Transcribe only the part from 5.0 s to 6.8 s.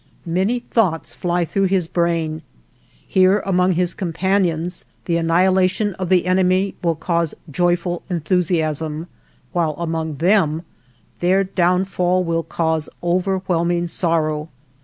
the annihilation of the enemy